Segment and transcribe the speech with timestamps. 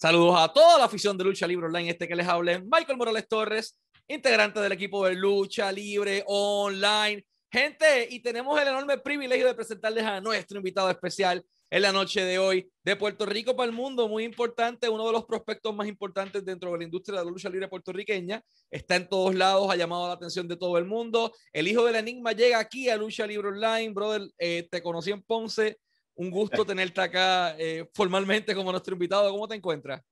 [0.00, 3.28] Saludos a toda la afición de Lucha Libre Online, este que les hable, Michael Morales
[3.28, 7.22] Torres, integrante del equipo de Lucha Libre Online.
[7.52, 12.22] Gente, y tenemos el enorme privilegio de presentarles a nuestro invitado especial en la noche
[12.22, 15.86] de hoy de Puerto Rico para el mundo, muy importante, uno de los prospectos más
[15.86, 19.76] importantes dentro de la industria de la lucha libre puertorriqueña, está en todos lados, ha
[19.76, 21.30] llamado la atención de todo el mundo.
[21.52, 25.22] El hijo del enigma llega aquí a Lucha Libre Online, brother, eh, te conocí en
[25.22, 25.78] Ponce,
[26.20, 29.30] un gusto tenerte acá eh, formalmente como nuestro invitado.
[29.30, 30.02] ¿Cómo te encuentras?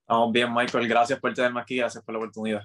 [0.00, 0.86] Estamos bien, Michael.
[0.86, 1.76] Gracias por tenerme aquí.
[1.76, 2.62] Gracias por la oportunidad.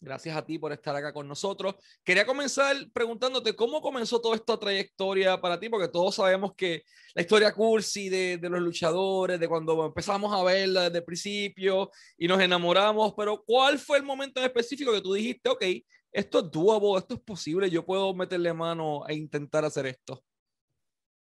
[0.00, 1.74] Gracias a ti por estar acá con nosotros.
[2.02, 6.82] Quería comenzar preguntándote cómo comenzó toda esta trayectoria para ti, porque todos sabemos que
[7.14, 11.90] la historia cursi de, de los luchadores, de cuando empezamos a verla desde el principio
[12.16, 15.64] y nos enamoramos, pero ¿cuál fue el momento en específico que tú dijiste, ok,
[16.12, 20.24] esto es doable, esto es posible, yo puedo meterle mano e intentar hacer esto?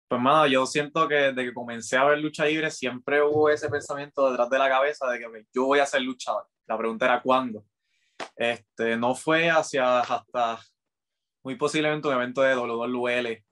[0.09, 3.69] Pues, mano, yo siento que desde que comencé a ver lucha libre siempre hubo ese
[3.69, 6.47] pensamiento detrás de la cabeza de que yo voy a ser luchador.
[6.65, 7.63] La pregunta era cuándo.
[8.35, 10.59] Este, no fue hacia hasta
[11.43, 13.45] muy posiblemente un evento de WWL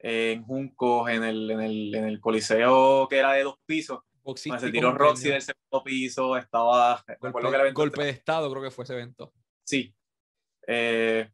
[0.00, 4.00] en Juncos, en el, en, el, en el coliseo que era de dos pisos.
[4.36, 7.02] se tiró Roxy del segundo piso, estaba...
[7.20, 9.32] Golpe, golpe de estado creo que fue ese evento.
[9.64, 9.94] Sí.
[10.66, 11.26] Eh,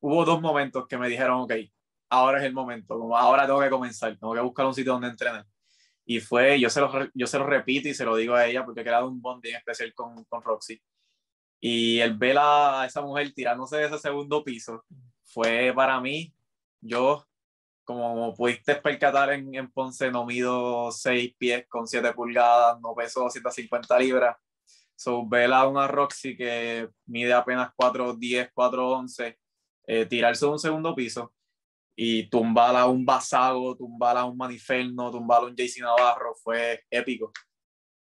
[0.00, 1.52] hubo dos momentos que me dijeron, ok,
[2.08, 5.08] ahora es el momento, como ahora tengo que comenzar, tengo que buscar un sitio donde
[5.08, 5.46] entrenar.
[6.04, 8.64] Y fue, yo se lo, yo se lo repito y se lo digo a ella
[8.64, 10.80] porque he creado un bond bien especial con, con Roxy.
[11.60, 14.84] Y el ver a esa mujer tirándose de ese segundo piso
[15.24, 16.32] fue para mí,
[16.80, 17.26] yo,
[17.84, 23.22] como pudiste percatar en, en Ponce, no mido 6 pies con 7 pulgadas, no peso
[23.22, 24.36] 250 libras.
[24.94, 29.36] So, ver a una Roxy que mide apenas 4'10, 4'11,
[29.88, 31.35] eh, tirarse de un segundo piso
[31.96, 36.84] y tumbar a un Basago, tumbar a un Maniferno, tumbar a un JC Navarro fue
[36.90, 37.32] épico.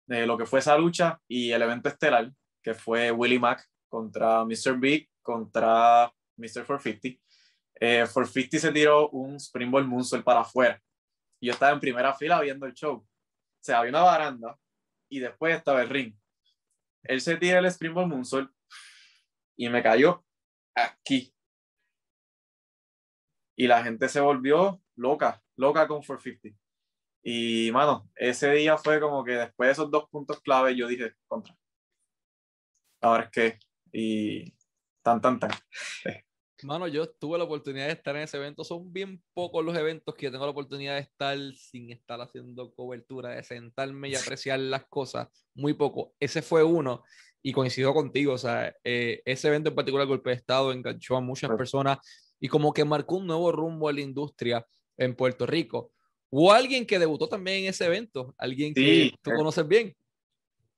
[0.07, 2.33] lo que fue esa lucha y el evento estelar,
[2.63, 4.79] que fue Willie Mack contra Mr.
[4.79, 6.65] Big contra Mr.
[6.67, 7.21] 450.
[7.81, 10.81] Eh, 450 se tiró un Springboard Moonsault para afuera.
[11.41, 12.97] Y yo estaba en primera fila viendo el show.
[12.97, 13.07] O
[13.61, 14.59] sea, había una baranda
[15.11, 16.15] y después estaba el ring.
[17.03, 18.51] Él se tira el Springboard Moonsault
[19.57, 20.25] y me cayó
[20.75, 21.34] aquí
[23.57, 26.59] y la gente se volvió loca, loca con 450.
[27.23, 31.15] Y, mano, ese día fue como que después de esos dos puntos clave, yo dije,
[31.27, 31.57] contra.
[33.01, 33.59] Ahora es que,
[33.93, 34.55] y
[35.03, 35.51] tan, tan, tan.
[36.63, 38.65] Mano, yo tuve la oportunidad de estar en ese evento.
[38.65, 43.31] Son bien pocos los eventos que tengo la oportunidad de estar sin estar haciendo cobertura,
[43.31, 45.29] de sentarme y apreciar las cosas.
[45.55, 46.15] Muy poco.
[46.19, 47.05] Ese fue uno
[47.43, 48.33] y coincido contigo.
[48.33, 51.99] O sea, eh, ese evento en particular, Golpe de Estado, enganchó a muchas personas
[52.41, 55.93] y como que marcó un nuevo rumbo a la industria en Puerto Rico.
[56.31, 58.35] ¿Hubo alguien que debutó también en ese evento?
[58.39, 59.95] ¿Alguien que tú eh, conoces bien?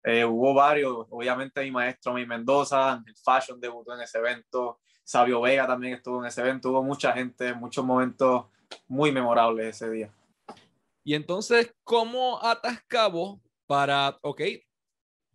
[0.04, 5.40] Eh, hubo varios, obviamente mi maestro, mi Mendoza, el Fashion debutó en ese evento, Sabio
[5.40, 8.44] Vega también estuvo en ese evento, hubo mucha gente, muchos momentos
[8.86, 10.14] muy memorables ese día.
[11.02, 14.42] Y entonces, ¿cómo atas cabo para, ok,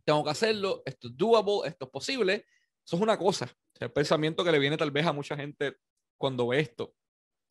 [0.05, 2.45] tengo que hacerlo, esto es doable, esto es posible?
[2.85, 3.49] Eso es una cosa,
[3.79, 5.75] el pensamiento que le viene tal vez a mucha gente
[6.21, 6.93] cuando ve esto.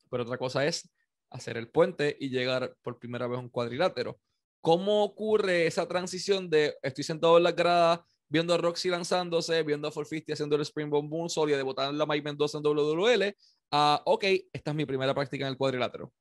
[0.09, 0.89] Pero otra cosa es
[1.29, 4.19] hacer el puente y llegar por primera vez a un cuadrilátero.
[4.61, 9.87] ¿Cómo ocurre esa transición de estoy sentado en la grada viendo a Roxy lanzándose, viendo
[9.87, 13.35] a 450 haciendo el Springboard Moonsault y debutando la Mike Mendoza en WWL
[13.71, 14.23] a, ok,
[14.53, 16.11] esta es mi primera práctica en el cuadrilátero?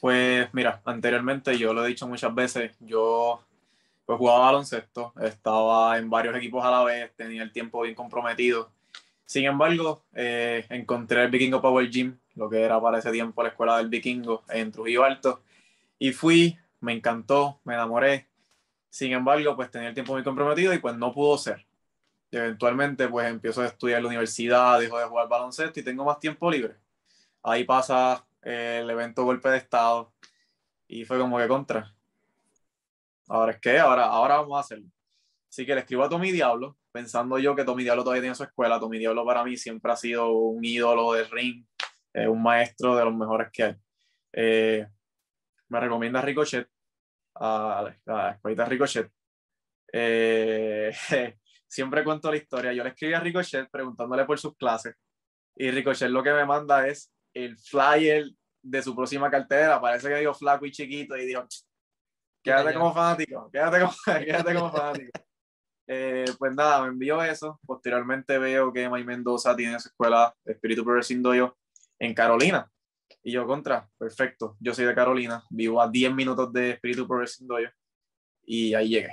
[0.00, 3.40] Pues mira, anteriormente yo lo he dicho muchas veces, yo
[4.04, 8.75] pues jugaba baloncesto, estaba en varios equipos a la vez, tenía el tiempo bien comprometido
[9.26, 13.50] sin embargo, eh, encontré el Vikingo Power Gym, lo que era para ese tiempo la
[13.50, 15.42] escuela del Vikingo en Trujillo Alto,
[15.98, 18.28] y fui, me encantó, me enamoré.
[18.88, 21.66] Sin embargo, pues tenía el tiempo muy comprometido y pues no pudo ser.
[22.30, 26.20] eventualmente, pues empiezo a estudiar en la universidad, dejo de jugar baloncesto y tengo más
[26.20, 26.76] tiempo libre.
[27.42, 30.12] Ahí pasa eh, el evento Golpe de Estado
[30.88, 31.94] y fue como que contra.
[33.28, 34.88] Ahora es que, ahora, ahora vamos a hacerlo.
[35.56, 38.42] Así que le escribo a Tommy Diablo, pensando yo que Tommy Diablo todavía tiene su
[38.42, 38.78] escuela.
[38.78, 41.64] Tommy Diablo para mí siempre ha sido un ídolo de ring,
[42.12, 43.76] eh, un maestro de los mejores que hay.
[44.34, 44.86] Eh,
[45.68, 46.68] me recomienda Ricochet,
[47.36, 49.10] a la, escuelita Ricochet.
[49.90, 50.92] Eh,
[51.66, 52.74] siempre cuento la historia.
[52.74, 54.94] Yo le escribí a Ricochet preguntándole por sus clases
[55.56, 58.26] y Ricochet lo que me manda es el flyer
[58.60, 59.80] de su próxima cartera.
[59.80, 61.46] Parece que digo flaco y chiquito y digo,
[62.42, 65.25] quédate como fanático, quédate como, quédate como fanático.
[65.86, 67.60] Eh, pues nada, me envió eso.
[67.64, 71.56] Posteriormente veo que May Mendoza tiene su escuela Espíritu Progressing Doyo
[71.98, 72.70] en Carolina.
[73.22, 74.56] Y yo contra, perfecto.
[74.60, 77.70] Yo soy de Carolina, vivo a 10 minutos de Espíritu Progressing Doyo.
[78.44, 79.10] y ahí llegué.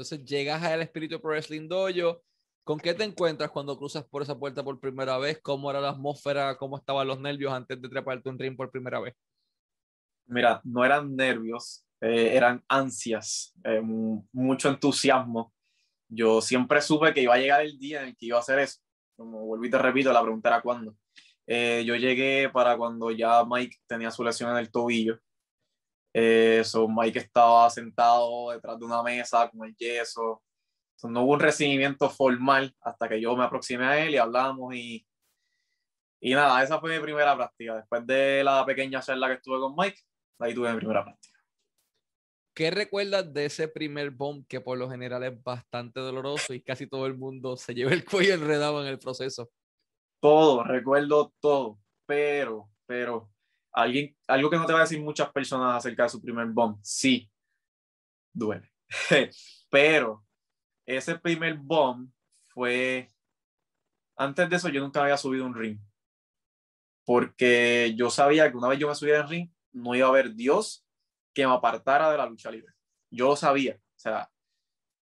[0.00, 2.22] Entonces llegas al Espíritu Pro Wrestling Dojo.
[2.64, 5.38] ¿Con qué te encuentras cuando cruzas por esa puerta por primera vez?
[5.42, 6.56] ¿Cómo era la atmósfera?
[6.56, 9.14] ¿Cómo estaban los nervios antes de treparte un ring por primera vez?
[10.26, 15.52] Mira, no eran nervios, eh, eran ansias, eh, mucho entusiasmo.
[16.08, 18.58] Yo siempre supe que iba a llegar el día en el que iba a hacer
[18.58, 18.80] eso.
[19.16, 20.96] Como vuelvo y te repito, la pregunta era cuándo.
[21.46, 25.18] Eh, yo llegué para cuando ya Mike tenía su lesión en el tobillo.
[26.14, 30.42] Eh, Mike estaba sentado detrás de una mesa con el yeso.
[31.04, 35.06] no hubo un recibimiento formal hasta que yo me aproximé a él y hablamos y,
[36.20, 37.76] y nada, esa fue mi primera práctica.
[37.76, 40.00] Después de la pequeña charla que estuve con Mike,
[40.38, 41.29] ahí tuve mi primera práctica.
[42.60, 46.86] ¿Qué recuerdas de ese primer bomb que por lo general es bastante doloroso y casi
[46.86, 49.50] todo el mundo se lleva el cuello enredado en el proceso?
[50.20, 53.30] todo, recuerdo todo, pero, pero,
[53.72, 56.78] alguien, algo que no te va a decir muchas personas acerca de su primer bomb,
[56.82, 57.30] sí,
[58.30, 58.70] duele,
[59.70, 60.22] pero
[60.84, 62.10] ese primer bomb
[62.48, 63.08] fue,
[64.16, 65.78] antes de eso yo nunca había subido un ring,
[67.06, 70.34] porque yo sabía que una vez yo me subiera en ring, no iba a haber
[70.34, 70.84] Dios
[71.34, 72.74] que me apartara de la lucha libre.
[73.10, 74.30] Yo lo sabía, o sea,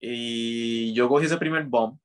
[0.00, 1.98] y yo cogí ese primer bomb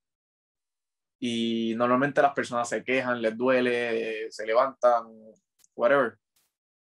[1.19, 5.05] y normalmente las personas se quejan, les duele, se levantan,
[5.75, 6.17] whatever.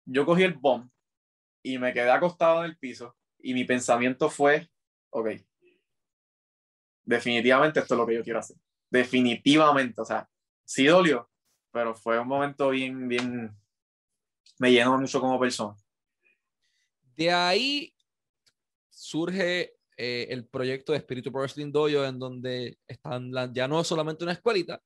[0.04, 0.88] Yo cogí el bomb
[1.62, 4.70] y me quedé acostado en el piso y mi pensamiento fue,
[5.10, 5.30] ok,
[7.04, 8.56] definitivamente esto es lo que yo quiero hacer.
[8.90, 10.28] Definitivamente, o sea,
[10.64, 11.28] sí dolió,
[11.72, 13.56] pero fue un momento bien, bien,
[14.58, 15.74] me llenó mucho como persona.
[17.18, 17.92] De ahí
[18.88, 24.22] surge eh, el proyecto de Espíritu Pro Wrestling Dojo, en donde están ya no solamente
[24.22, 24.80] una escuelita,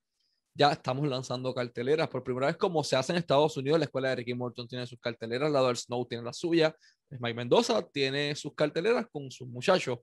[0.55, 3.79] ya estamos lanzando carteleras por primera vez, como se hace en Estados Unidos.
[3.79, 6.75] La escuela de Ricky Morton tiene sus carteleras, la del Snow tiene la suya,
[7.11, 9.99] Mike Mendoza tiene sus carteleras con sus muchachos.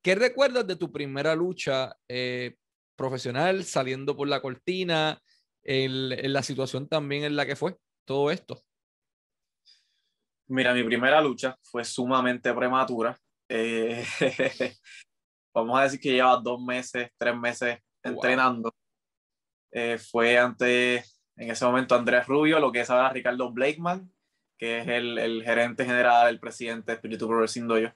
[0.00, 2.54] ¿Qué recuerdas de tu primera lucha eh,
[2.94, 5.20] profesional saliendo por la cortina,
[5.64, 8.62] en, la situación también en la que fue todo esto?
[10.48, 13.16] Mira, mi primera lucha fue sumamente prematura.
[13.48, 14.04] Eh,
[15.54, 18.72] vamos a decir que lleva dos meses, tres meses entrenando.
[19.72, 20.96] Eh, fue ante,
[21.36, 24.10] en ese momento, Andrés Rubio, lo que es ahora Ricardo Blakeman,
[24.56, 27.90] que es el, el gerente general, el presidente de Espíritu Pro Wrestling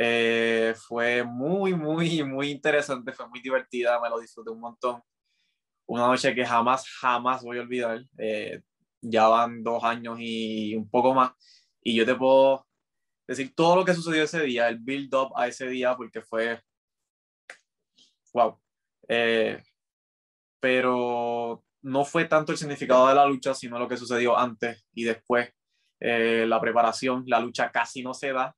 [0.00, 5.02] eh, fue muy, muy, muy interesante, fue muy divertida, me lo disfruté un montón.
[5.86, 8.04] Una noche que jamás, jamás voy a olvidar.
[9.00, 11.32] Ya van dos años y un poco más.
[11.82, 12.66] Y yo te puedo
[13.26, 16.60] decir todo lo que sucedió ese día, el build up a ese día, porque fue,
[18.32, 18.58] wow.
[19.08, 19.62] Eh,
[20.60, 25.04] pero no fue tanto el significado de la lucha, sino lo que sucedió antes y
[25.04, 25.50] después.
[26.00, 28.54] Eh, la preparación, la lucha casi no se da.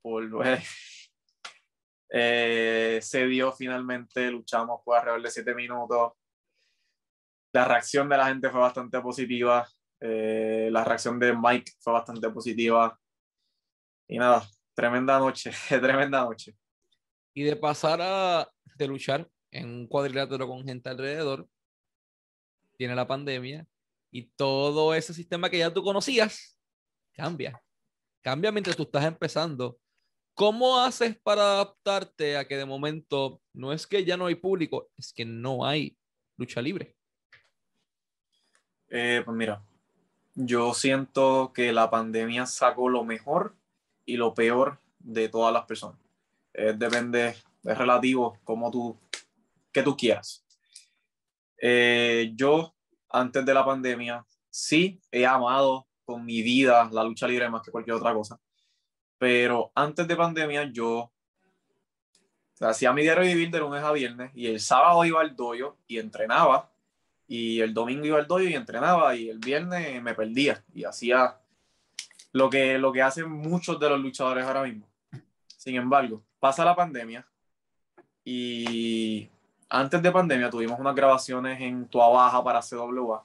[0.00, 0.28] Por,
[2.10, 6.12] eh, se dio finalmente, luchamos por alrededor de siete minutos.
[7.52, 9.66] La reacción de la gente fue bastante positiva.
[10.00, 12.98] la reacción de Mike fue bastante positiva.
[14.08, 16.56] Y nada, tremenda noche, tremenda noche.
[17.34, 21.48] Y de pasar a de luchar en un cuadrilátero con gente alrededor,
[22.76, 23.66] tiene la pandemia
[24.10, 26.58] y todo ese sistema que ya tú conocías
[27.12, 27.62] cambia.
[28.22, 29.78] Cambia mientras tú estás empezando.
[30.34, 34.90] ¿Cómo haces para adaptarte a que de momento no es que ya no hay público,
[34.96, 35.96] es que no hay
[36.38, 36.96] lucha libre?
[38.94, 39.62] Eh, pues mira,
[40.34, 43.56] yo siento que la pandemia sacó lo mejor
[44.04, 45.98] y lo peor de todas las personas.
[46.52, 47.34] depende,
[47.64, 48.98] es relativo como tú,
[49.72, 50.44] que tú quieras.
[51.64, 52.74] Eh, yo,
[53.08, 57.70] antes de la pandemia, sí he amado con mi vida la lucha libre más que
[57.70, 58.40] cualquier otra cosa.
[59.16, 61.12] Pero antes de pandemia, yo
[62.60, 65.98] hacía mi diario vivir de lunes a viernes y el sábado iba al dojo y
[65.98, 66.71] entrenaba.
[67.32, 69.16] Y el domingo iba al dojo y entrenaba.
[69.16, 71.38] Y el viernes me perdía y hacía
[72.30, 74.86] lo que, lo que hacen muchos de los luchadores ahora mismo.
[75.46, 77.26] Sin embargo, pasa la pandemia
[78.22, 79.30] y
[79.70, 83.24] antes de pandemia tuvimos unas grabaciones en Tua Baja para CWA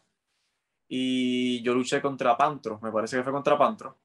[0.88, 3.98] y yo luché contra Pantro, me parece que fue contra Pantro.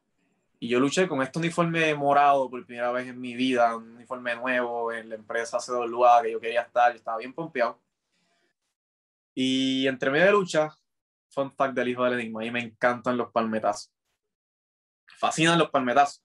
[0.59, 4.35] Y yo luché con este uniforme morado por primera vez en mi vida, un uniforme
[4.35, 7.79] nuevo en la empresa CWA que yo quería estar, yo estaba bien pompeado.
[9.35, 10.77] Y entre medio de lucha,
[11.31, 13.93] fun fact del hijo del enigma, y me encantan los palmetazos
[15.23, 16.21] fascinan los palmetazos.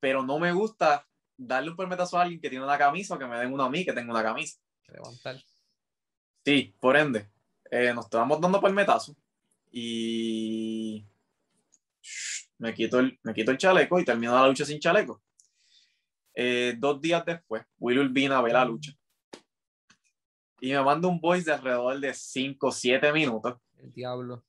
[0.00, 1.06] Pero no me gusta
[1.36, 3.70] darle un palmetazo a alguien que tiene una camisa o que me den uno a
[3.70, 4.58] mí que tenga una camisa.
[4.88, 5.42] Levantar.
[6.44, 7.30] Sí, por ende,
[7.70, 9.16] eh, nos estamos dando palmetazos
[9.72, 11.06] y
[12.58, 15.22] me quito, el, me quito el chaleco y termino la lucha sin chaleco.
[16.34, 18.92] Eh, dos días después, Will Urbina ve la lucha
[20.60, 23.56] y me manda un voice de alrededor de 5 o 7 minutos.
[23.78, 24.44] El diablo.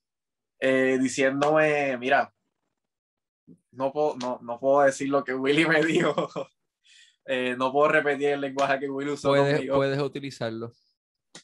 [0.59, 2.33] Eh, diciéndome, mira,
[3.71, 6.13] no puedo, no, no puedo decir lo que Willy me dijo.
[7.23, 9.29] Eh, no puedo repetir el lenguaje que Willy usó.
[9.29, 10.73] Puedes, puedes utilizarlo.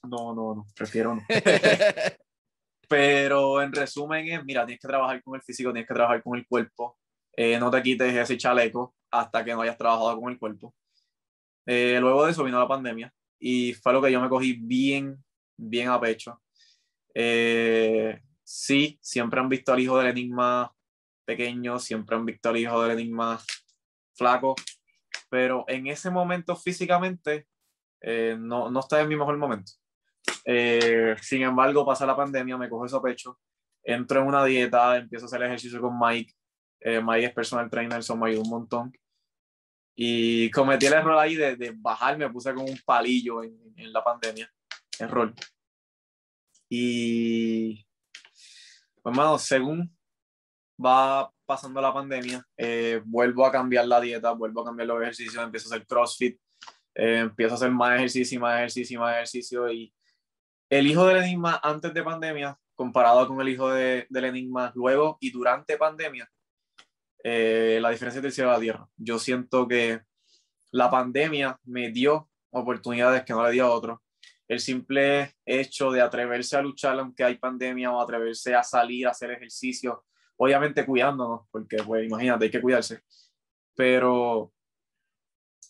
[0.04, 1.22] No, no, no, prefiero no.
[2.90, 6.36] Pero en resumen es, mira, tienes que trabajar con el físico, tienes que trabajar con
[6.36, 6.98] el cuerpo.
[7.32, 10.74] Eh, no te quites ese chaleco hasta que no hayas trabajado con el cuerpo.
[11.68, 15.24] Eh, luego de eso vino la pandemia y fue lo que yo me cogí bien,
[15.58, 16.41] bien a pecho.
[17.13, 20.74] Eh, sí, siempre han visto al hijo del enigma
[21.25, 23.39] pequeño, siempre han visto al hijo del enigma
[24.15, 24.56] flaco,
[25.29, 27.48] pero en ese momento físicamente
[28.38, 29.74] no, no está en mi mejor momento.
[30.50, 33.38] Eh, sin embargo, pasa la pandemia, me cojo eso a pecho,
[33.84, 36.34] entro en una dieta, empiezo a hacer ejercicio con Mike.
[36.79, 38.94] Eh, Mike es personal trainer, eso me un montón.
[40.00, 43.92] Y cometí el error ahí de, de bajar, me puse con un palillo en, en
[43.92, 44.48] la pandemia,
[45.00, 45.34] error.
[46.70, 47.84] Y,
[49.01, 49.92] pues, hermano, según
[50.84, 55.44] va pasando la pandemia, eh, vuelvo a cambiar la dieta, vuelvo a cambiar los ejercicios,
[55.44, 56.39] empiezo a hacer CrossFit,
[56.94, 59.92] eh, empiezo a hacer más ejercicio, más ejercicio, más ejercicio y
[60.70, 65.18] el hijo del enigma antes de pandemia, comparado con el hijo de, del enigma luego
[65.22, 66.30] y durante pandemia,
[67.24, 68.88] eh, la diferencia del cielo a la tierra.
[68.98, 70.02] Yo siento que
[70.72, 74.00] la pandemia me dio oportunidades que no le dio a otros.
[74.48, 79.12] El simple hecho de atreverse a luchar aunque hay pandemia o atreverse a salir a
[79.12, 80.06] hacer ejercicio,
[80.38, 83.02] obviamente cuidándonos, porque pues imagínate, hay que cuidarse,
[83.76, 84.54] pero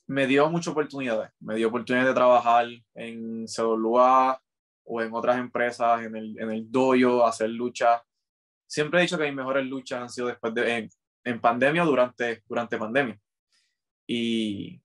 [0.06, 1.32] me dio muchas oportunidades.
[1.40, 4.40] Me dio oportunidades de trabajar en CWA,
[4.88, 8.02] o en otras empresas, en el, en el dojo, hacer luchas.
[8.66, 10.90] Siempre he dicho que mis mejores luchas han sido después de, en,
[11.28, 13.20] en pandemia o durante, durante pandemia.
[14.08, 14.82] Y,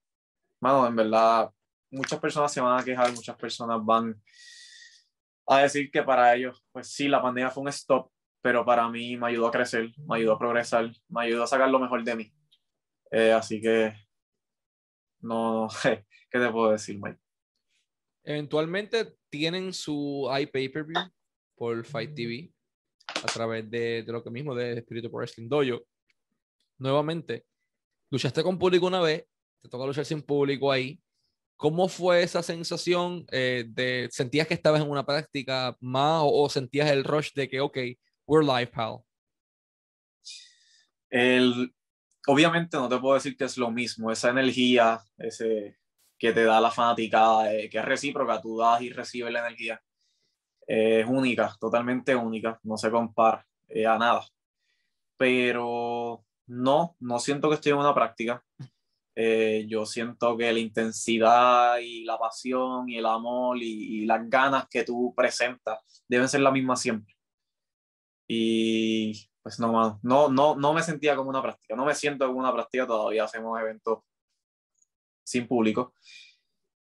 [0.59, 1.49] mano, en verdad,
[1.89, 4.21] muchas personas se van a quejar, muchas personas van
[5.47, 9.15] a decir que para ellos, pues sí, la pandemia fue un stop, pero para mí
[9.15, 12.15] me ayudó a crecer, me ayudó a progresar, me ayudó a sacar lo mejor de
[12.15, 12.33] mí.
[13.09, 13.93] Eh, así que,
[15.21, 17.19] no, ¿qué te puedo decir, Mike?
[18.25, 21.09] Eventualmente tienen su iPay-Per-View
[21.55, 22.53] por Fight TV
[23.07, 25.83] a través de, de, lo que mismo de Espíritu Pro Wrestling Dojo.
[26.83, 27.45] Nuevamente,
[28.11, 29.25] luchaste con público una vez,
[29.61, 30.99] te toca luchar sin público ahí.
[31.55, 36.49] ¿Cómo fue esa sensación eh, de sentías que estabas en una práctica más o, o,
[36.49, 37.77] sentías el rush de que, ok,
[38.27, 38.97] we're live, pal?
[41.09, 41.73] El,
[42.27, 45.77] obviamente no te puedo decir que es lo mismo, esa energía, ese,
[46.17, 49.81] que te da la fanaticada, eh, que es recíproca, tú das y recibes la energía.
[50.67, 54.27] Eh, es única, totalmente única, no se compara eh, a nada.
[55.15, 58.43] Pero no, no siento que estoy en una práctica.
[59.15, 64.27] Eh, yo siento que la intensidad y la pasión y el amor y, y, las
[64.27, 67.15] ganas que tú presentas deben ser la misma siempre.
[68.27, 72.39] Y pues no, no, no, no me sentía como una práctica, no me siento como
[72.39, 73.99] una práctica, todavía hacemos eventos
[75.23, 75.93] sin público.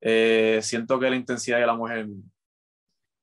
[0.01, 2.07] Eh, siento que la intensidad de la mujer.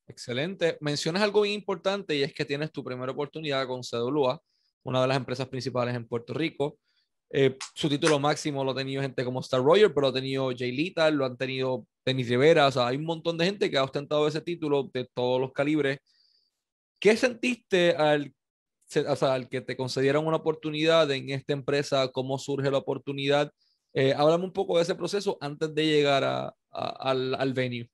[0.09, 0.79] Excelente.
[0.81, 4.41] Mencionas algo bien importante y es que tienes tu primera oportunidad con CWA,
[4.87, 6.79] una de las empresas principales en Puerto Rico.
[7.31, 10.53] Eh, su título máximo lo ha tenido gente como Star Roger, pero lo ha tenido
[10.57, 13.77] Jay Lita, lo han tenido Denis Rivera, o sea, hay un montón de gente que
[13.77, 15.99] ha ostentado ese título de todos los calibres.
[17.01, 18.33] ¿Qué sentiste al,
[19.09, 22.09] o sea, al que te concedieron una oportunidad en esta empresa?
[22.13, 23.53] ¿Cómo surge la oportunidad?
[23.93, 26.23] Eh, háblame un poco de ese proceso antes de llegar
[26.71, 27.91] al, al, venue.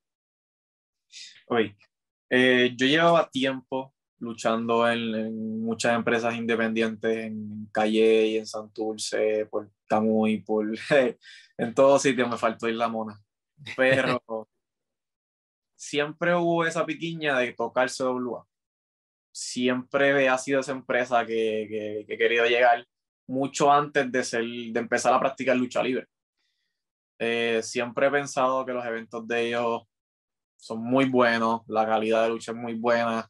[1.46, 1.74] Oye,
[2.28, 9.46] eh, yo llevaba tiempo luchando en, en, muchas empresas independientes, en Calle y en Santurce,
[9.46, 10.66] por Camuy, por
[11.58, 13.20] en todos sitios me faltó ir la mona.
[13.76, 14.22] Pero
[15.76, 18.46] siempre hubo esa piquiña de tocar CWA.
[19.34, 22.86] Siempre ha sido esa empresa que, que, que he querido llegar
[23.26, 26.06] mucho antes de, ser, de empezar a practicar lucha libre.
[27.18, 29.82] Eh, siempre he pensado que los eventos de ellos
[30.56, 33.28] son muy buenos, la calidad de lucha es muy buena.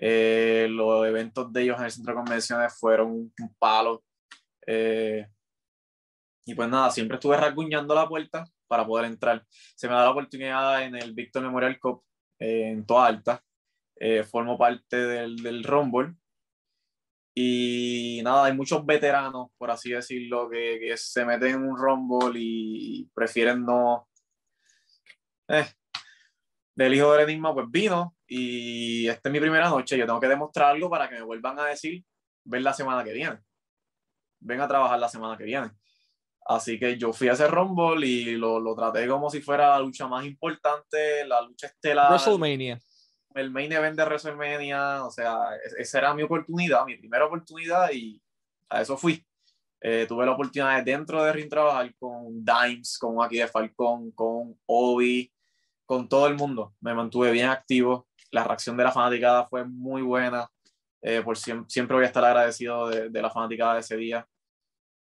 [0.00, 4.04] Eh, los eventos de ellos en el centro de convenciones fueron un palo.
[4.66, 5.26] Eh,
[6.46, 9.44] y pues nada, siempre estuve rasguñando la puerta para poder entrar.
[9.50, 12.04] Se me da la oportunidad en el Victor Memorial Cup
[12.38, 13.42] en Toa Alta.
[14.30, 16.14] formo parte del, del Rumble
[17.40, 22.32] y nada, hay muchos veteranos, por así decirlo, que, que se meten en un rumble
[22.34, 24.08] y prefieren no.
[25.46, 25.64] Eh,
[26.74, 29.96] del hijo del enigma, pues vino y esta es mi primera noche.
[29.96, 32.04] Yo tengo que demostrar algo para que me vuelvan a decir,
[32.44, 33.38] ven la semana que viene.
[34.40, 35.70] Ven a trabajar la semana que viene.
[36.46, 39.80] Así que yo fui a ese Rumble y lo, lo traté como si fuera la
[39.80, 42.10] lucha más importante, la lucha estelar.
[42.10, 42.78] WrestleMania.
[43.34, 45.38] El main event de WrestleMania, o sea,
[45.78, 48.20] esa era mi oportunidad, mi primera oportunidad y
[48.70, 49.24] a eso fui.
[49.80, 54.10] Eh, tuve la oportunidad de dentro de Ring trabajar con Dimes, con aquí de Falcón,
[54.12, 55.32] con Obi,
[55.84, 56.74] con todo el mundo.
[56.80, 58.07] Me mantuve bien activo.
[58.30, 60.48] La reacción de la fanaticada fue muy buena.
[61.00, 64.26] Eh, por siempre, siempre, voy a estar agradecido de, la fanaticada de ese día.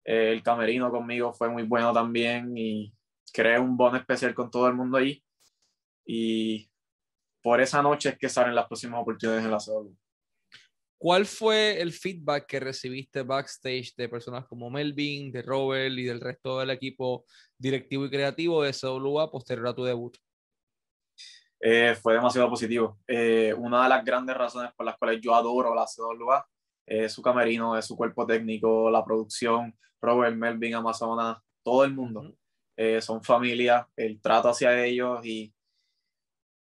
[0.05, 2.93] Eh, el camerino conmigo fue muy bueno también y
[3.33, 5.23] creé un bono especial con todo el mundo ahí.
[6.05, 6.69] Y
[7.41, 9.93] por esa noche es que salen las próximas oportunidades en la CW.
[10.99, 16.19] ¿Cuál fue el feedback que recibiste backstage de personas como Melvin, de Robert y del
[16.19, 20.17] resto del equipo directivo y creativo de CWA posterior a tu debut?
[21.59, 22.99] Eh, fue demasiado positivo.
[23.07, 26.47] Eh, una de las grandes razones por las cuales yo adoro la CWA
[26.85, 32.33] es su camerino, es su cuerpo técnico, la producción, Robert, Melvin, Amazonas, todo el mundo.
[32.77, 35.53] Eh, son familia, el trato hacia ellos y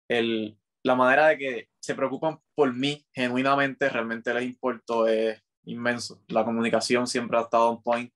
[0.09, 6.23] el, la manera de que se preocupan por mí genuinamente, realmente les importo, es inmenso.
[6.29, 8.13] La comunicación siempre ha estado on point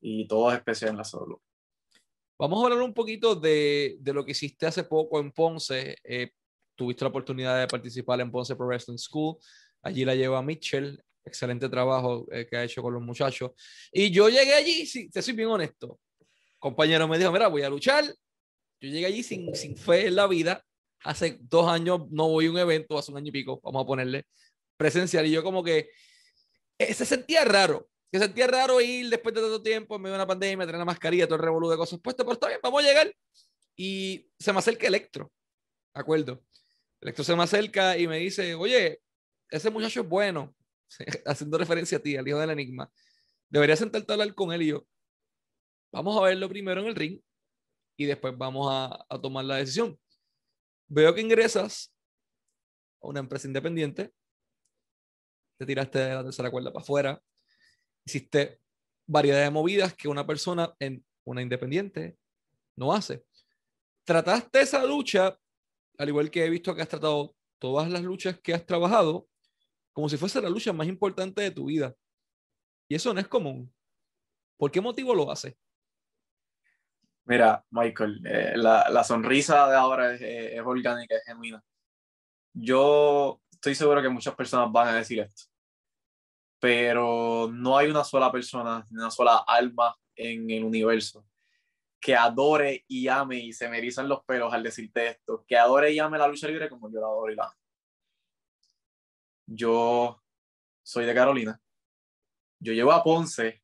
[0.00, 1.38] y todo es especial en la salud.
[2.38, 5.96] Vamos a hablar un poquito de, de lo que hiciste hace poco en Ponce.
[6.02, 6.30] Eh,
[6.74, 9.36] tuviste la oportunidad de participar en Ponce Pro Wrestling School.
[9.82, 13.52] Allí la lleva Mitchell excelente trabajo eh, que ha hecho con los muchachos.
[13.92, 15.98] Y yo llegué allí, si, te soy bien honesto,
[16.58, 18.04] compañero me dijo, mira, voy a luchar.
[18.80, 20.62] Yo llegué allí sin, sin fe en la vida.
[21.02, 23.86] Hace dos años no voy a un evento, hace un año y pico, vamos a
[23.86, 24.26] ponerle
[24.76, 25.26] presencial.
[25.26, 25.90] Y yo como que
[26.78, 27.88] eh, se sentía raro.
[28.14, 30.84] Se sentía raro ir después de tanto tiempo, en medio de una pandemia, tener la
[30.84, 33.12] mascarilla, todo el revolú de cosas puestas, pero está bien, vamos a llegar.
[33.74, 35.32] Y se me acerca Electro,
[35.92, 36.44] ¿de acuerdo?
[37.00, 39.02] Electro se me acerca y me dice, oye,
[39.50, 40.54] ese muchacho es bueno,
[41.26, 42.88] haciendo referencia a ti, al hijo del enigma,
[43.48, 44.86] deberías sentarte a hablar con él y yo.
[45.90, 47.20] Vamos a verlo primero en el ring
[47.96, 49.98] y después vamos a, a tomar la decisión.
[50.86, 51.92] Veo que ingresas
[53.02, 54.14] a una empresa independiente,
[55.58, 57.20] te tiraste de la tercera cuerda para afuera,
[58.04, 58.60] hiciste
[59.06, 62.16] variedad de movidas que una persona en una independiente
[62.76, 63.24] no hace.
[64.04, 65.38] Trataste esa lucha,
[65.98, 69.26] al igual que he visto que has tratado todas las luchas que has trabajado,
[69.92, 71.94] como si fuese la lucha más importante de tu vida.
[72.88, 73.72] Y eso no es común.
[74.56, 75.56] ¿Por qué motivo lo hace?
[77.24, 81.62] Mira, Michael, eh, la, la, sonrisa de ahora es, es, orgánica, es genuina.
[82.52, 85.44] Yo estoy seguro que muchas personas van a decir esto,
[86.64, 91.26] pero no hay una sola persona, una sola alma en el universo
[92.00, 95.92] que adore y ame y se me erizan los pelos al decirte esto, que adore
[95.92, 97.54] y ame la lucha libre como yo la adoro y la amo.
[99.44, 100.22] Yo
[100.82, 101.60] soy de Carolina.
[102.58, 103.62] Yo llevo a Ponce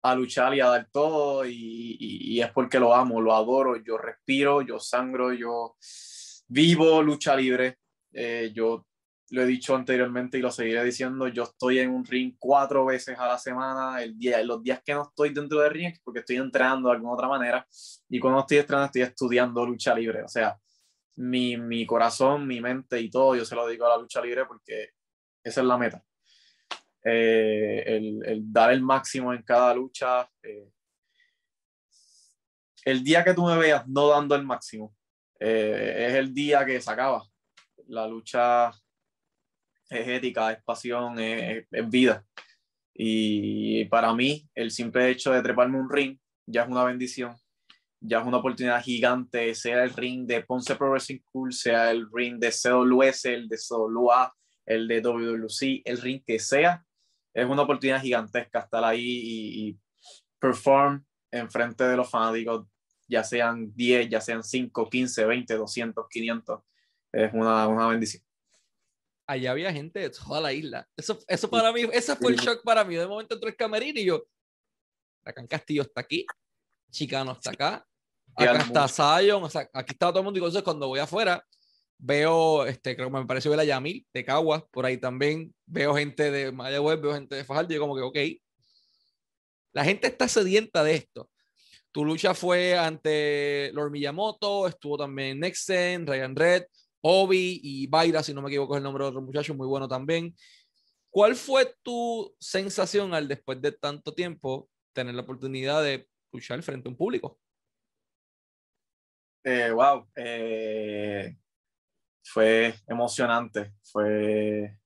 [0.00, 3.82] a luchar y a dar todo y, y, y, es porque lo amo, lo adoro,
[3.82, 5.76] yo respiro, yo sangro, yo
[6.46, 7.78] vivo lucha libre.
[8.12, 8.86] Eh, yo
[9.34, 13.18] lo he dicho anteriormente y lo seguiré diciendo, yo estoy en un ring cuatro veces
[13.18, 16.36] a la semana, el día, los días que no estoy dentro del ring porque estoy
[16.36, 17.66] entrenando de alguna otra manera
[18.08, 20.58] y cuando estoy entrenando estoy estudiando lucha libre, o sea,
[21.16, 24.46] mi, mi, corazón, mi mente y todo, yo se lo dedico a la lucha libre
[24.46, 24.90] porque
[25.42, 26.02] esa es la meta.
[27.04, 30.28] Eh, el, el, dar el máximo en cada lucha.
[30.42, 30.70] Eh,
[32.84, 34.96] el día que tú me veas no dando el máximo,
[35.38, 37.22] eh, es el día que se acaba.
[37.88, 38.72] La lucha
[39.90, 42.24] es ética, es pasión, es, es vida.
[42.94, 47.34] Y para mí, el simple hecho de treparme un ring ya es una bendición
[48.06, 52.06] ya es una oportunidad gigante, sea el ring de Ponce Pro Wrestling School, sea el
[52.12, 54.30] ring de CWS, el de CWA,
[54.66, 56.84] el de WWC, el ring que sea,
[57.32, 59.78] es una oportunidad gigantesca estar ahí y, y
[60.38, 62.66] perform en frente de los fanáticos,
[63.08, 66.60] ya sean 10, ya sean 5, 15, 20, 200, 500.
[67.12, 68.22] Es una, una bendición.
[69.26, 70.86] Allá había gente de toda la isla.
[70.96, 72.94] Eso, eso para mí, ese fue el shock para mí.
[72.94, 74.24] De momento entró el camerino y yo,
[75.24, 76.26] Acá Castillo está aquí,
[76.90, 77.86] Chicano está acá,
[78.36, 81.44] acá está Zion, o sea, aquí está todo el mundo y entonces cuando voy afuera
[81.96, 85.94] veo, este, creo que me pareció ver a Yamil de Caguas, por ahí también veo
[85.94, 88.18] gente de Mayagüez, veo gente de Fajardo y yo como que, ok,
[89.72, 91.30] la gente está sedienta de esto.
[91.90, 96.64] Tu lucha fue ante Lord Miyamoto, estuvo también Nexen, Ryan Red,
[97.06, 99.86] Obi y Baira, si no me equivoco es el nombre de otro muchacho, muy bueno
[99.86, 100.34] también.
[101.10, 106.88] ¿Cuál fue tu sensación al después de tanto tiempo tener la oportunidad de luchar frente
[106.88, 107.38] a un público?
[109.44, 111.36] Eh, wow, eh,
[112.22, 114.78] fue emocionante, fue,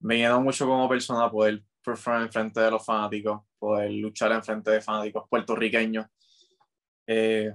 [0.00, 4.42] me llenó mucho como persona poder, perform en frente de los fanáticos, poder luchar en
[4.42, 6.06] frente de fanáticos puertorriqueños.
[7.06, 7.52] Eh,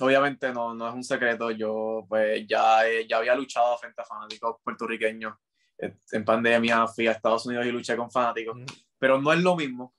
[0.00, 4.56] obviamente no, no es un secreto, yo pues ya, ya había luchado frente a fanáticos
[4.62, 5.34] puertorriqueños.
[5.78, 8.58] Eh, en pandemia fui a Estados Unidos y luché con fanáticos,
[8.98, 9.94] pero no es lo mismo.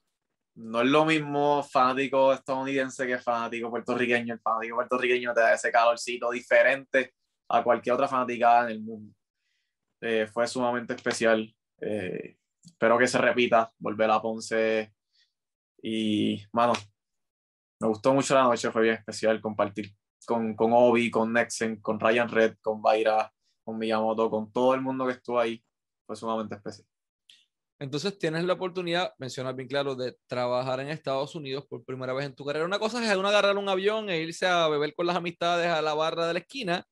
[0.56, 4.34] No es lo mismo fanático estadounidense que fanático puertorriqueño.
[4.34, 7.14] El fanático puertorriqueño te da ese calorcito diferente
[7.50, 9.16] a cualquier otra fanaticada en el mundo.
[10.02, 11.54] Eh, fue sumamente especial.
[11.80, 14.94] Eh, espero que se repita, volver a Ponce.
[15.82, 16.74] Y, mano,
[17.82, 19.92] me gustó mucho la noche, fue bien especial compartir
[20.28, 24.82] con, con Obi, con Nexen, con Ryan Red, con Baira, con Miyamoto, con todo el
[24.82, 25.64] mundo que estuvo ahí.
[26.06, 26.88] Fue sumamente especial.
[27.80, 32.28] Entonces tienes la oportunidad, mencionas bien claro, de trabajar en Estados Unidos por primera vez
[32.28, 32.66] en tu carrera.
[32.66, 35.82] Una cosa es uno agarrar un avión e irse a beber con las amistades a
[35.82, 36.86] la barra de la esquina.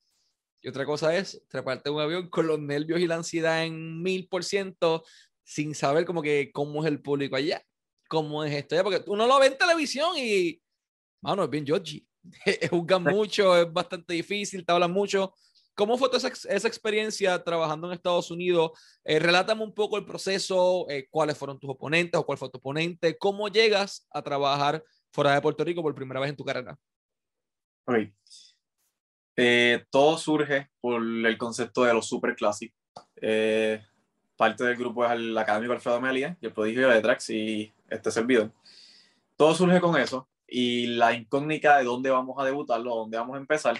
[0.59, 4.27] Y otra cosa es treparte un avión con los nervios y la ansiedad en mil
[4.27, 5.03] por ciento
[5.43, 7.63] sin saber como que cómo es el público allá,
[8.07, 10.59] cómo es esto porque uno lo ve en televisión y,
[11.21, 12.05] mano, es bien Georgie.
[12.69, 15.33] Juzgan mucho, es bastante difícil, te hablan mucho.
[15.75, 18.71] ¿Cómo fue esa, esa experiencia trabajando en Estados Unidos?
[19.05, 22.57] Eh, relátame un poco el proceso, eh, cuáles fueron tus oponentes o cuál fue tu
[22.57, 26.77] oponente, cómo llegas a trabajar fuera de Puerto Rico por primera vez en tu carrera.
[27.85, 27.95] Ok.
[29.37, 32.77] Eh, todo surge por el concepto de los super clásicos.
[33.21, 33.81] Eh,
[34.35, 38.11] parte del grupo es el académico Alfredo Melia y el prodigio de Trax y este
[38.11, 38.51] servidor.
[39.37, 43.39] Todo surge con eso y la incógnita de dónde vamos a debutarlo, dónde vamos a
[43.39, 43.77] empezar.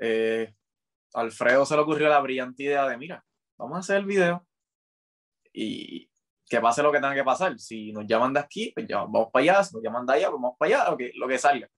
[0.00, 0.52] Eh,
[1.14, 3.24] Alfredo se le ocurrió la brillante idea de, mira,
[3.56, 4.46] vamos a hacer el video
[5.52, 6.10] y
[6.48, 7.58] que pase lo que tenga que pasar.
[7.58, 10.30] Si nos llaman de aquí, pues ya vamos para allá, si nos llaman de allá,
[10.30, 11.68] pues vamos para allá, lo que, lo que salga.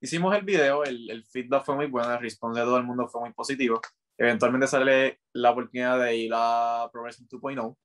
[0.00, 3.20] Hicimos el video, el, feedback fue muy bueno, el response de todo el mundo fue
[3.20, 3.80] muy positivo.
[4.18, 7.76] Eventualmente sale la oportunidad de ir a Progressing 2.0.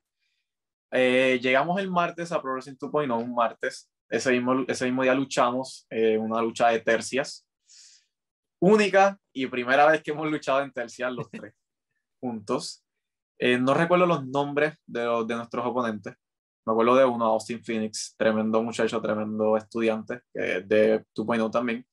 [0.91, 3.89] Eh, llegamos el martes a Progressing 2.0, un martes.
[4.09, 7.47] Ese mismo, ese mismo día luchamos eh, una lucha de tercias.
[8.59, 11.53] Única y primera vez que hemos luchado en tercias los tres
[12.19, 12.83] juntos.
[13.39, 16.15] Eh, no recuerdo los nombres de, los, de nuestros oponentes.
[16.65, 21.85] Me acuerdo de uno, Austin Phoenix, tremendo muchacho, tremendo estudiante, es de 2.0 también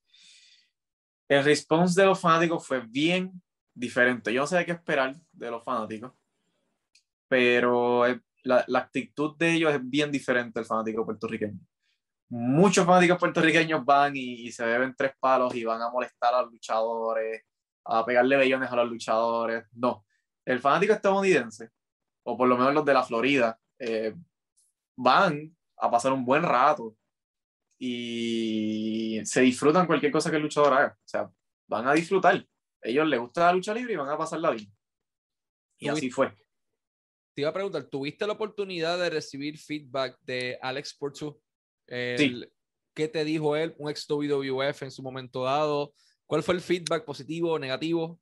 [1.29, 3.43] el response de los fanáticos fue bien
[3.75, 4.33] diferente.
[4.33, 6.13] Yo no sé qué esperar de los fanáticos,
[7.29, 8.07] pero
[8.43, 11.59] la, la, actitud de ellos es bien diferente al fanático puertorriqueño.
[12.37, 16.43] Muchos fanáticos puertorriqueños van y, y, se beben tres palos y van a molestar a
[16.43, 17.43] los luchadores,
[17.85, 19.65] a pegarle bellones a los luchadores.
[19.73, 20.05] No,
[20.45, 21.71] el fanático estadounidense,
[22.25, 24.15] o por lo menos los de la Florida, eh,
[24.97, 26.97] van a pasar un buen rato
[27.79, 30.99] y se disfrutan cualquier cosa que el luchador haga.
[30.99, 31.31] O sea,
[31.69, 32.45] van a disfrutar.
[32.83, 34.73] ellos les gusta la lucha libre y van a pasarla bien.
[35.79, 36.35] Y así fue.
[37.35, 41.41] Te iba a preguntar, ¿tuviste la oportunidad de recibir feedback de Alex Portu?
[41.89, 42.45] Sí.
[42.95, 45.93] ¿Qué te dijo él, un ex WWF en su momento dado?
[46.27, 48.21] ¿Cuál fue el feedback positivo o negativo?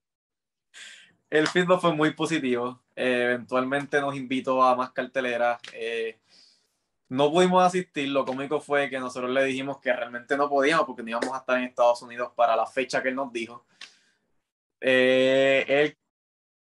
[1.29, 2.83] El feedback fue muy positivo.
[2.97, 5.61] Eh, eventualmente nos invitó a más carteleras.
[5.75, 6.21] Eh,
[7.09, 8.09] no pudimos asistir.
[8.09, 11.39] Lo cómico fue que nosotros le dijimos que realmente no podíamos porque no íbamos a
[11.39, 13.67] estar en Estados Unidos para la fecha que él nos dijo.
[14.81, 15.99] Eh, él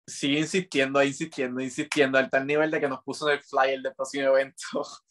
[0.06, 3.94] sigue insistiendo, insistiendo, insistiendo al tal nivel de que nos puso en el flyer del
[3.94, 4.62] próximo evento.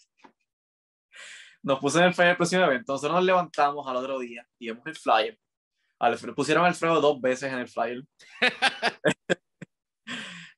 [1.64, 2.94] nos puso en el flyer del próximo evento.
[2.94, 5.38] Nosotros nos levantamos al otro día y vimos el flyer.
[6.00, 8.04] Alfredo, pusieron a Alfredo dos veces en el flyer.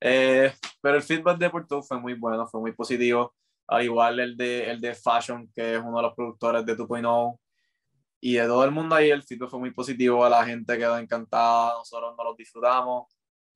[0.01, 3.33] eh, pero el feedback de Porto fue muy bueno, fue muy positivo
[3.71, 7.39] al igual el de, el de Fashion, que es uno de los productores de 2.0.
[8.19, 10.97] Y de todo el mundo ahí, el feedback fue muy positivo, a la gente quedó
[10.97, 13.07] encantada, nosotros nos lo disfrutamos.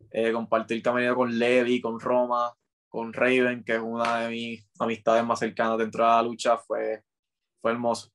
[0.10, 2.54] Eh, compartir camino con Levi, con Roma,
[2.88, 7.04] con Raven, que es una de mis amistades más cercanas dentro de la lucha, fue,
[7.66, 8.12] fue hermoso.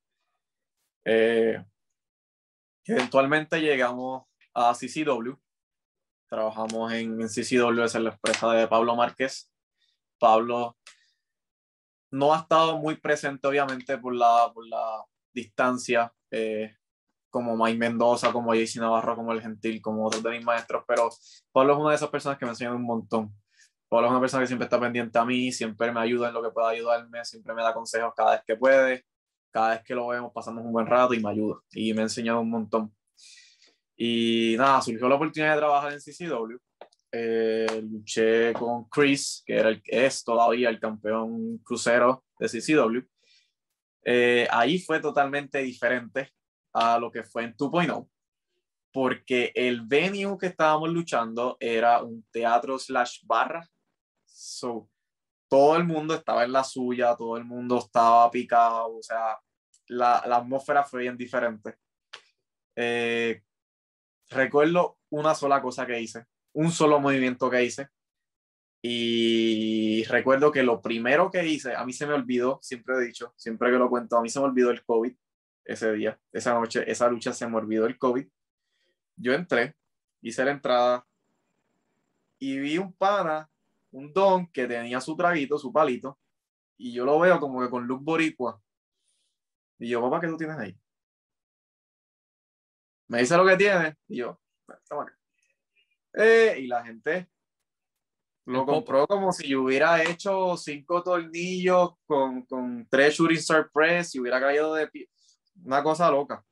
[1.03, 1.61] Eh,
[2.85, 5.33] eventualmente llegamos a CCW.
[6.29, 9.51] Trabajamos en, en CCW, es la empresa de Pablo Márquez.
[10.17, 10.77] Pablo
[12.11, 16.73] no ha estado muy presente, obviamente, por la, por la distancia, eh,
[17.29, 21.09] como Mike Mendoza, como JC Navarro, como El Gentil, como otros de mis maestros, pero
[21.51, 23.35] Pablo es una de esas personas que me enseñan un montón.
[23.89, 26.41] Pablo es una persona que siempre está pendiente a mí, siempre me ayuda en lo
[26.41, 29.05] que pueda ayudarme, siempre me da consejos cada vez que puede,
[29.51, 32.03] cada vez que lo vemos pasamos un buen rato y me ayuda y me ha
[32.03, 32.93] enseñado un montón.
[33.95, 36.57] Y nada, surgió la oportunidad de trabajar en CCW
[37.13, 43.01] eh, luché con Chris, que era el, es todavía el campeón crucero de CCW.
[44.05, 46.31] Eh, ahí fue totalmente diferente
[46.73, 48.09] a lo que fue en 2.0,
[48.93, 53.67] porque el venue que estábamos luchando era un teatro slash barra.
[54.25, 54.89] So,
[55.51, 59.37] todo el mundo estaba en la suya, todo el mundo estaba picado, o sea,
[59.89, 61.75] la, atmósfera fue bien diferente.
[62.73, 63.41] Eh,
[64.29, 67.89] recuerdo una sola cosa que hice, un solo movimiento que hice.
[68.81, 73.33] Y recuerdo que lo primero que hice, a mí se me olvidó, siempre he dicho,
[73.35, 75.13] siempre que lo cuento, a mí se me olvidó el COVID
[75.65, 78.25] ese día, esa noche, esa lucha se me olvidó el COVID.
[79.17, 79.75] Yo entré,
[80.21, 81.05] hice la entrada
[82.39, 83.51] y vi un pana,
[83.91, 86.19] un don que tenía su traguito, su palito,
[86.77, 88.61] y yo lo veo como que con look boricua.
[89.79, 90.77] Y yo, papá, ¿qué tú tienes ahí?
[93.07, 94.39] Me dice lo que tiene, y yo,
[94.87, 95.11] toma
[96.13, 97.29] eh, y la gente
[98.45, 104.15] lo compró como si yo hubiera hecho cinco tornillos con, con tres shooting star press
[104.15, 105.09] y hubiera caído de pie.
[105.63, 106.43] Una cosa loca.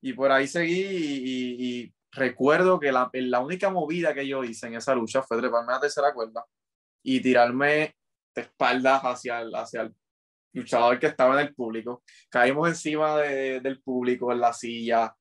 [0.00, 4.94] Y por ahí seguí y, recuerdo que la, única movida que yo hice en esa
[4.94, 6.44] lucha fue treparme a la tercera cuerda
[7.02, 7.96] y tirarme
[8.34, 9.94] de espaldas hacia el, hacia el
[10.52, 12.02] luchador que estaba en el público.
[12.28, 15.14] Caímos encima de, del público en la silla.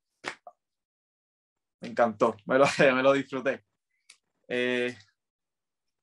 [1.82, 3.64] Me encantó, me lo, me lo disfruté.
[4.48, 4.96] Eh,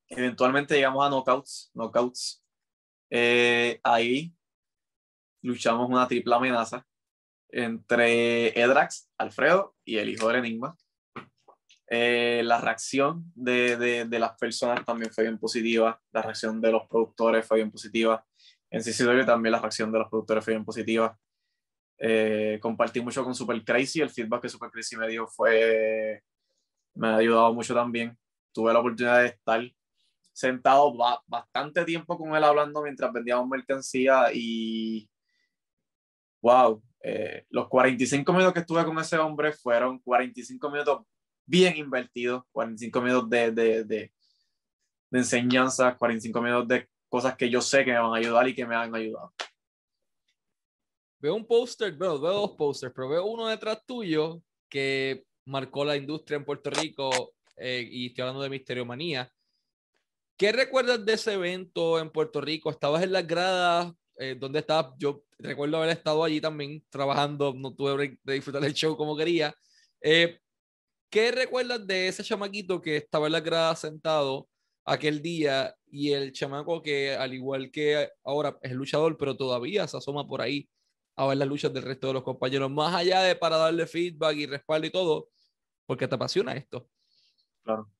[0.09, 1.71] eventualmente llegamos a knockouts.
[1.75, 2.45] knockouts.
[3.11, 4.35] Eh, ahí
[5.43, 6.87] luchamos una triple amenaza
[7.53, 10.77] entre Edrax, Alfredo y el hijo del Enigma.
[11.89, 16.73] Eh, la reacción de, de, de, las personas también fue bien positiva, la reacción de
[16.73, 18.25] los productores fue bien positiva.
[18.71, 21.19] En CCW también la reacción de los productores fue bien positiva.
[21.99, 26.23] Eh, compartí mucho con Super Crazy, el feedback que Super Crazy me dio fue,
[26.95, 28.17] me ha ayudado mucho también.
[28.53, 29.63] Tuve la oportunidad de estar
[30.33, 30.95] sentado
[31.27, 35.09] bastante tiempo con él hablando mientras vendíamos mercancía y
[36.41, 41.03] wow, eh, los 45 minutos que estuve con ese hombre fueron 45 minutos
[41.45, 44.13] bien invertidos, 45 minutos de, de, de,
[45.11, 48.55] de enseñanza, 45 minutos de cosas que yo sé que me van a ayudar y
[48.55, 49.35] que me han ayudado.
[51.19, 55.97] Veo un póster, veo, veo dos pósters, pero veo uno detrás tuyo que marcó la
[55.97, 59.33] industria en Puerto Rico eh, y estoy hablando de Misterio Manía.
[60.37, 62.71] ¿Qué recuerdas de ese evento en Puerto Rico?
[62.71, 63.93] ¿Estabas en las gradas?
[64.19, 64.95] Eh, ¿Dónde estabas?
[64.99, 69.55] Yo recuerdo haber estado allí también trabajando, no tuve de disfrutar el show como quería.
[70.01, 70.39] Eh,
[71.11, 74.49] ¿Qué recuerdas de ese chamaquito que estaba en la grada sentado
[74.85, 79.97] aquel día y el chamaco que al igual que ahora es luchador, pero todavía se
[79.97, 80.69] asoma por ahí
[81.17, 84.37] a ver las luchas del resto de los compañeros, más allá de para darle feedback
[84.37, 85.29] y respaldo y todo,
[85.87, 86.89] porque te apasiona esto?
[87.63, 87.91] Claro.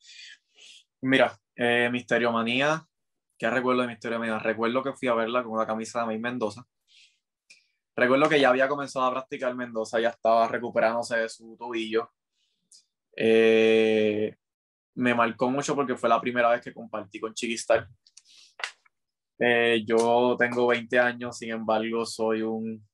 [1.03, 2.87] Mira, eh, Misterio Manía,
[3.43, 4.39] ¿qué recuerdo de Misterio Manía?
[4.39, 6.65] Recuerdo que fui a verla con una camisa de May Mendoza
[7.97, 12.09] Recuerdo que ya había comenzado a practicar Mendoza, ya estaba recuperándose de su tobillo.
[13.17, 14.37] Eh,
[14.95, 17.89] me marcó mucho porque fue la primera vez que compartí con Chiquistar.
[19.41, 22.89] Eh, yo tengo 20 años, sin embargo, soy un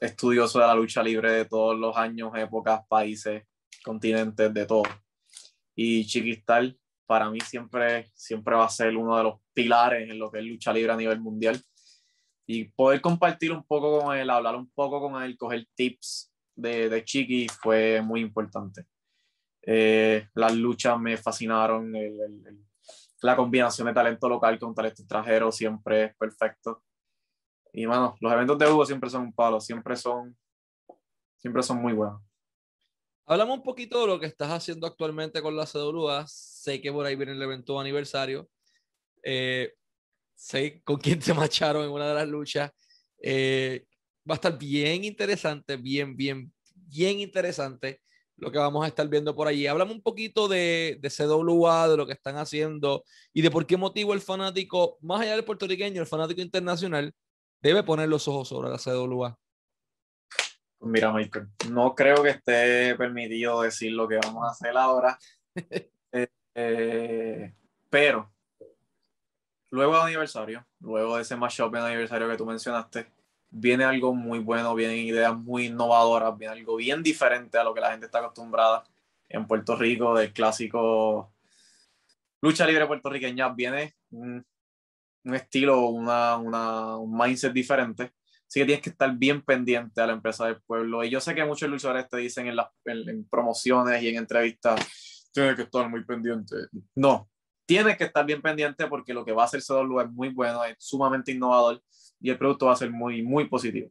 [0.00, 3.44] estudioso de la lucha libre de todos los años, épocas, países,
[3.84, 4.82] continentes, de todo.
[5.76, 6.74] Y Chiquistar
[7.06, 10.44] para mí siempre, siempre va a ser uno de los pilares en lo que es
[10.44, 11.60] lucha libre a nivel mundial
[12.46, 16.88] y poder compartir un poco con él, hablar un poco con él, coger tips de,
[16.88, 18.86] de Chiqui fue muy importante.
[19.62, 21.92] Eh, las luchas me fascinaron,
[23.22, 26.82] la combinación de talento local con talento extranjero siempre es perfecto.
[27.72, 30.36] Y bueno, los eventos de Hugo siempre son un palo, siempre son,
[31.38, 32.20] siempre son muy buenos.
[33.24, 36.26] Hablamos un poquito de lo que estás haciendo actualmente con la CWA.
[36.26, 38.48] Sé que por ahí viene el evento aniversario.
[39.22, 39.72] Eh,
[40.34, 42.70] sé con quién te macharon en una de las luchas.
[43.22, 43.84] Eh,
[44.28, 48.00] va a estar bien interesante, bien, bien, bien interesante
[48.36, 49.66] lo que vamos a estar viendo por allí.
[49.68, 53.76] Hablamos un poquito de, de CWA, de lo que están haciendo y de por qué
[53.76, 57.14] motivo el fanático, más allá del puertorriqueño, el fanático internacional,
[57.60, 59.38] debe poner los ojos sobre la CWA.
[60.80, 65.16] Mira, Michael, no creo que esté permitido decir lo que vamos a hacer ahora,
[66.12, 67.54] eh, eh,
[67.88, 68.31] pero
[69.72, 73.10] luego del aniversario, luego de ese mashup de aniversario que tú mencionaste,
[73.50, 77.80] viene algo muy bueno, vienen ideas muy innovadoras, viene algo bien diferente a lo que
[77.80, 78.84] la gente está acostumbrada
[79.28, 81.32] en Puerto Rico, del clásico
[82.42, 84.44] lucha libre puertorriqueña, viene un,
[85.24, 88.12] estilo, una, una, un mindset diferente.
[88.46, 91.02] Así que tienes que estar bien pendiente a la empresa del pueblo.
[91.04, 95.30] Y yo sé que muchos luchadores te dicen en, las, en promociones y en entrevistas,
[95.32, 96.56] tienes que estar muy pendiente.
[96.94, 97.30] No,
[97.72, 100.62] tienes que estar bien pendiente porque lo que va a hacer CW es muy bueno,
[100.62, 101.82] es sumamente innovador
[102.20, 103.90] y el producto va a ser muy, muy positivo.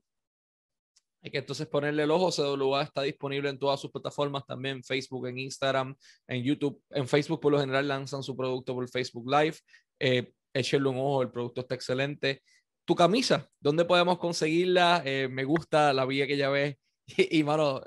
[1.23, 2.31] Hay que entonces ponerle el ojo.
[2.31, 5.95] CWA está disponible en todas sus plataformas, también Facebook, en Instagram,
[6.27, 6.79] en YouTube.
[6.91, 9.57] En Facebook, por lo general, lanzan su producto por Facebook Live.
[9.99, 12.43] Eh, un ojo, el producto está excelente.
[12.85, 15.01] Tu camisa, ¿dónde podemos conseguirla?
[15.05, 16.75] Eh, me gusta la vía que ya ves.
[17.17, 17.81] Y, y, mano,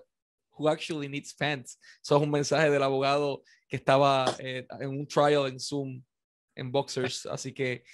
[0.56, 1.78] who actually needs pants?
[2.02, 6.02] Eso es un mensaje del abogado que estaba eh, en un trial en Zoom,
[6.54, 7.26] en Boxers.
[7.26, 7.84] Así que,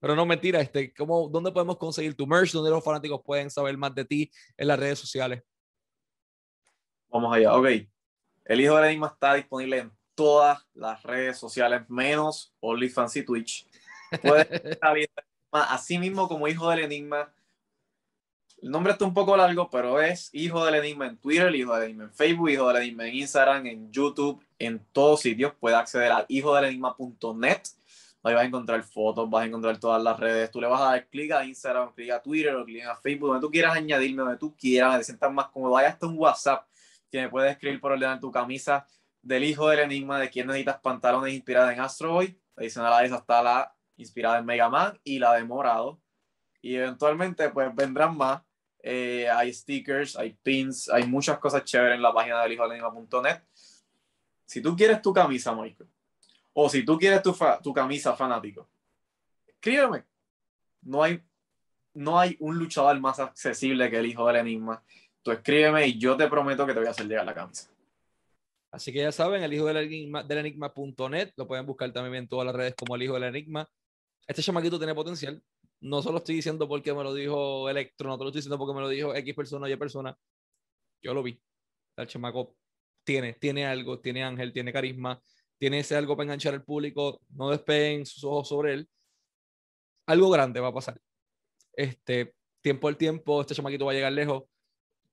[0.00, 2.52] pero no mentira, este, ¿cómo, ¿dónde podemos conseguir tu merch?
[2.52, 5.42] ¿Dónde los fanáticos pueden saber más de ti en las redes sociales?
[7.08, 7.66] Vamos allá, ok.
[8.44, 13.68] El Hijo del Enigma está disponible en todas las redes sociales, menos OnlyFans y Twitch.
[14.22, 14.48] Puedes
[15.52, 17.32] así mismo como Hijo del Enigma.
[18.60, 21.84] El nombre está un poco largo, pero es Hijo del Enigma en Twitter, Hijo del
[21.84, 25.52] Enigma en Facebook, Hijo del Enigma en Instagram, en YouTube, en todos sitios.
[25.60, 27.62] Puedes acceder a hijodelenigma.net.
[28.24, 30.50] Ahí vas a encontrar fotos, vas a encontrar todas las redes.
[30.50, 33.28] Tú le vas a dar clic a Instagram, clic a Twitter o clic a Facebook,
[33.28, 35.76] donde tú quieras añadirme, donde tú quieras, te sientas más cómodo.
[35.76, 36.66] Hay hasta un WhatsApp
[37.12, 38.84] que me puedes escribir por ordenar tu camisa
[39.22, 42.36] del hijo del enigma de quién necesitas pantalones inspiradas en Astro Boy.
[42.56, 46.00] Adicional a eso está la inspirada en Mega Man y la de Morado.
[46.60, 48.42] Y eventualmente pues vendrán más.
[48.82, 52.72] Eh, hay stickers, hay pins, hay muchas cosas chéveres en la página del hijo del
[52.78, 53.42] enigma.net.
[54.44, 55.90] Si tú quieres tu camisa, Michael,
[56.52, 58.68] o si tú quieres tu, tu camisa fanático,
[59.46, 60.04] escríbeme.
[60.82, 61.22] No hay,
[61.94, 64.82] no hay un luchador más accesible que el hijo del enigma
[65.28, 67.70] tú escríbeme y yo te prometo que te voy a hacer llegar la camisa.
[68.70, 72.28] Así que ya saben, el hijo del enigma, del enigma.net, lo pueden buscar también en
[72.28, 73.68] todas las redes como el hijo del enigma.
[74.26, 75.42] Este chamaquito tiene potencial.
[75.80, 78.74] No solo estoy diciendo porque me lo dijo Electro, no te lo estoy diciendo porque
[78.74, 80.16] me lo dijo X persona, Y persona.
[81.02, 81.40] Yo lo vi.
[81.96, 82.56] El chamaco
[83.04, 85.22] tiene, tiene algo, tiene ángel, tiene carisma,
[85.56, 87.20] tiene ese algo para enganchar al público.
[87.30, 88.88] No despeguen sus ojos sobre él.
[90.06, 91.00] Algo grande va a pasar.
[91.72, 94.44] Este, tiempo al tiempo, este chamaquito va a llegar lejos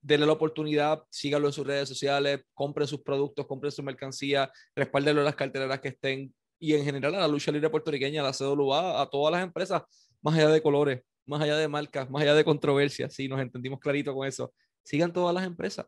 [0.06, 5.20] denle la oportunidad, síganlo en sus redes sociales, compren sus productos, compren su mercancía, respáldenlo
[5.20, 8.32] en las carteras que estén y en general a la lucha libre puertorriqueña, a la
[8.32, 9.82] CWA, a todas las empresas,
[10.26, 13.78] más allá de colores, más allá de marcas, más allá de controversias, sí, nos entendimos
[13.78, 14.52] clarito con eso.
[14.82, 15.86] Sigan todas las empresas,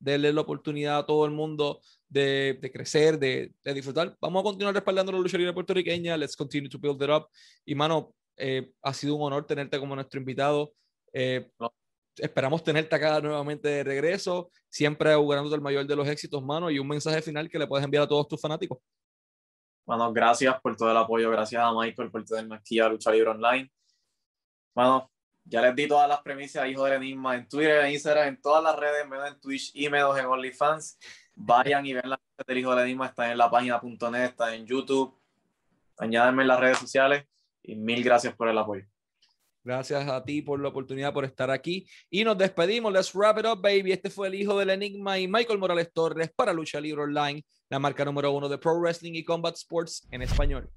[0.00, 4.16] denle la oportunidad a todo el mundo de, de crecer, de, de, disfrutar.
[4.20, 7.28] Vamos a continuar respaldando la lucha libre puertorriqueña, let's continue to build it up.
[7.64, 10.72] Y mano, eh, ha sido un honor tenerte como nuestro invitado.
[11.12, 11.48] Eh,
[12.16, 16.80] esperamos tenerte acá nuevamente de regreso, siempre augurándote el mayor de los éxitos, mano, y
[16.80, 18.78] un mensaje final que le puedes enviar a todos tus fanáticos.
[19.86, 23.30] Mano, gracias por todo el apoyo, gracias a Michael por tenerme aquí a Lucha Libre
[23.30, 23.70] Online.
[24.74, 25.10] Mano,
[25.44, 28.62] ya les di todas las premisas Hijo del Enigma en Twitter, en Instagram, en todas
[28.64, 30.98] las redes, menos en Twitch y menos en OnlyFans.
[31.36, 35.16] Vayan y ven la del Hijo del Enigma, está en la página.net, está en YouTube.
[35.98, 37.24] Añádenme en las redes sociales
[37.62, 38.84] y mil gracias por el apoyo.
[39.66, 41.88] Gracias a ti por la oportunidad por estar aquí.
[42.08, 42.92] Y nos despedimos.
[42.92, 43.90] Let's wrap it up, baby.
[43.90, 47.80] Este fue el hijo del Enigma y Michael Morales Torres para Lucha Libre Online, la
[47.80, 50.70] marca número uno de Pro Wrestling y Combat Sports en español.